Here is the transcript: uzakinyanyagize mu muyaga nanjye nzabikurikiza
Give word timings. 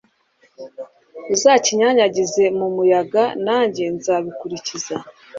uzakinyanyagize 1.33 2.43
mu 2.57 2.67
muyaga 2.75 3.23
nanjye 3.45 3.83
nzabikurikiza 3.95 4.95